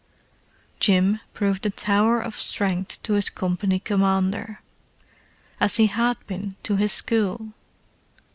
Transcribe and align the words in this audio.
Jim 0.79 1.19
proved 1.31 1.63
a 1.63 1.69
tower 1.69 2.19
of 2.19 2.35
strength 2.35 2.99
to 3.03 3.13
his 3.13 3.29
company 3.29 3.77
commander, 3.77 4.59
as 5.59 5.75
he 5.75 5.85
had 5.85 6.17
been 6.25 6.55
to 6.63 6.75
his 6.75 6.91
school. 6.91 7.53